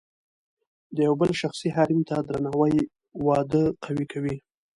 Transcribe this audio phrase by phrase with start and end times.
[0.95, 2.77] د یو بل شخصي حریم ته درناوی
[3.25, 4.35] واده قوي کوي.